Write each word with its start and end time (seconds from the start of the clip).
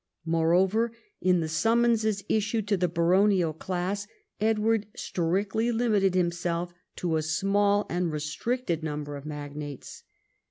More 0.25 0.55
over, 0.55 0.93
in 1.21 1.41
the 1.41 1.47
summonses 1.47 2.23
issued 2.27 2.67
to 2.69 2.75
the 2.75 2.87
baronial 2.87 3.53
class 3.53 4.07
Edward 4.39 4.87
strictly 4.95 5.71
limited 5.71 6.15
himself 6.15 6.73
to 6.95 7.17
a 7.17 7.21
small 7.21 7.85
and 7.87 8.11
restricted 8.11 8.81
number 8.81 9.15
of 9.15 9.27
magnates. 9.27 10.01